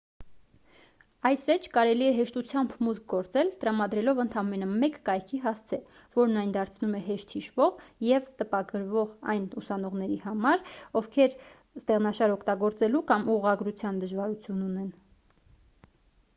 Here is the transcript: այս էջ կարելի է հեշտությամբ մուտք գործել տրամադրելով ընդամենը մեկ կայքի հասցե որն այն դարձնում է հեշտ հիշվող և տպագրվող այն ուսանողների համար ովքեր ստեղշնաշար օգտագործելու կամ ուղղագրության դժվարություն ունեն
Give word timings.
այս 1.29 1.41
էջ 1.55 1.65
կարելի 1.73 2.05
է 2.11 2.13
հեշտությամբ 2.19 2.71
մուտք 2.85 3.03
գործել 3.11 3.51
տրամադրելով 3.63 4.21
ընդամենը 4.23 4.69
մեկ 4.83 4.97
կայքի 5.09 5.41
հասցե 5.43 5.79
որն 6.17 6.39
այն 6.43 6.55
դարձնում 6.55 6.95
է 7.01 7.01
հեշտ 7.09 7.35
հիշվող 7.39 7.83
և 8.07 8.31
տպագրվող 8.41 9.13
այն 9.35 9.45
ուսանողների 9.63 10.19
համար 10.25 10.65
ովքեր 11.03 11.37
ստեղշնաշար 11.83 12.35
օգտագործելու 12.39 13.03
կամ 13.13 13.29
ուղղագրության 13.37 14.01
դժվարություն 14.07 14.67
ունեն 14.71 14.91